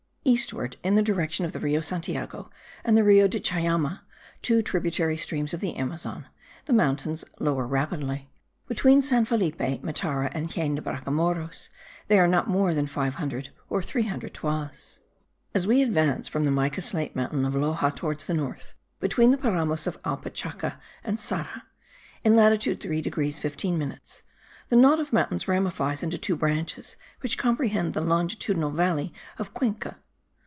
[0.23, 2.51] Eastward, in the direction of the Rio Santiago
[2.85, 4.01] and the Rio de Chamaya,
[4.43, 6.27] two tributary streams of the Amazon,
[6.67, 8.29] the mountains lower rapidly:
[8.67, 11.69] between San Felipe, Matara, and Jaen de Bracamoros,
[12.07, 14.99] they are not more than 500 or 300 toises.
[15.55, 19.37] As we advance from the mica slate mountain of Loxa towards the north, between the
[19.39, 21.65] Paramos of Alpachaca and Sara
[22.23, 24.21] (in latitude 3 degrees 15 minutes)
[24.69, 29.97] the knot of mountains ramifies into two branches which comprehend the longitudinal valley of Cuenca.